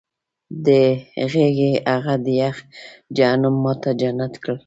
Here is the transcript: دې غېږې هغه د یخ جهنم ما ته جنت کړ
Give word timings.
دې 0.65 0.83
غېږې 1.31 1.71
هغه 1.91 2.13
د 2.25 2.27
یخ 2.41 2.57
جهنم 3.17 3.55
ما 3.63 3.73
ته 3.81 3.89
جنت 3.99 4.33
کړ 4.43 4.55